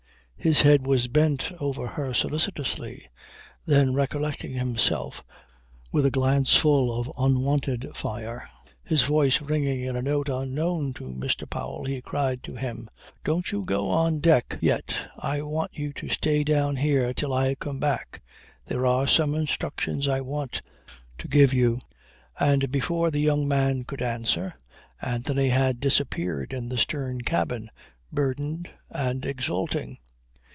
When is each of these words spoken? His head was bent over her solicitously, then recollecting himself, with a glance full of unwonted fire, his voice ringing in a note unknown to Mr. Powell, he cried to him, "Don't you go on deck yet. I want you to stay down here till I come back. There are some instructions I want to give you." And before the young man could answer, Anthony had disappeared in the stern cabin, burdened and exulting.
His 0.43 0.61
head 0.61 0.87
was 0.87 1.07
bent 1.07 1.51
over 1.59 1.85
her 1.85 2.15
solicitously, 2.15 3.07
then 3.67 3.93
recollecting 3.93 4.53
himself, 4.53 5.23
with 5.91 6.03
a 6.03 6.09
glance 6.09 6.55
full 6.55 6.99
of 6.99 7.11
unwonted 7.15 7.87
fire, 7.95 8.49
his 8.83 9.03
voice 9.03 9.39
ringing 9.39 9.81
in 9.83 9.95
a 9.95 10.01
note 10.01 10.29
unknown 10.29 10.93
to 10.95 11.03
Mr. 11.09 11.47
Powell, 11.47 11.83
he 11.85 12.01
cried 12.01 12.41
to 12.41 12.55
him, 12.55 12.89
"Don't 13.23 13.51
you 13.51 13.63
go 13.63 13.91
on 13.91 14.17
deck 14.19 14.57
yet. 14.61 14.97
I 15.19 15.43
want 15.43 15.75
you 15.77 15.93
to 15.93 16.07
stay 16.09 16.43
down 16.43 16.77
here 16.77 17.13
till 17.13 17.33
I 17.35 17.53
come 17.53 17.79
back. 17.79 18.23
There 18.65 18.87
are 18.87 19.05
some 19.05 19.35
instructions 19.35 20.07
I 20.07 20.21
want 20.21 20.59
to 21.19 21.27
give 21.27 21.53
you." 21.53 21.81
And 22.39 22.71
before 22.71 23.11
the 23.11 23.21
young 23.21 23.47
man 23.47 23.83
could 23.83 24.01
answer, 24.01 24.55
Anthony 25.03 25.49
had 25.49 25.79
disappeared 25.79 26.51
in 26.51 26.69
the 26.69 26.79
stern 26.79 27.21
cabin, 27.21 27.69
burdened 28.11 28.71
and 28.89 29.23
exulting. 29.23 29.99